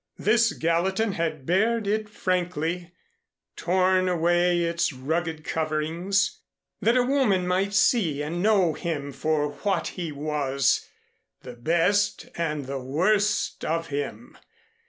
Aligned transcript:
This 0.17 0.53
Gallatin 0.53 1.11
had 1.11 1.45
bared 1.45 1.85
it 1.85 2.09
frankly, 2.09 2.91
torn 3.55 4.09
away 4.09 4.61
its 4.63 4.91
rugged 4.91 5.43
coverings, 5.43 6.41
that 6.81 6.97
a 6.97 7.03
woman 7.03 7.47
might 7.47 7.75
see 7.75 8.23
and 8.23 8.41
know 8.41 8.73
him 8.73 9.11
for 9.11 9.51
what 9.57 9.89
he 9.89 10.11
was 10.11 10.89
the 11.41 11.53
best 11.53 12.27
and 12.35 12.65
the 12.65 12.79
worst 12.79 13.63
of 13.63 13.89
him. 13.89 14.35